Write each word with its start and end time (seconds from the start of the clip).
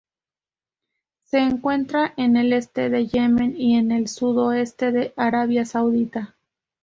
Se 1.25 1.37
encuentra 1.37 2.15
en 2.17 2.35
el 2.35 2.53
este 2.53 2.89
de 2.89 3.05
Yemen 3.05 3.55
y 3.55 3.75
en 3.77 3.91
el 3.91 4.07
sudoeste 4.07 4.91
de 4.91 5.13
Arabia 5.15 5.63
Saudita. 5.63 6.35